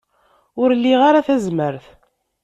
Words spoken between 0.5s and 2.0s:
Ur liɣ ara tazmert.